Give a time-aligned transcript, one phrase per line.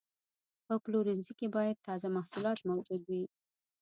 [0.65, 3.23] په پلورنځي کې باید تازه محصولات موجود وي.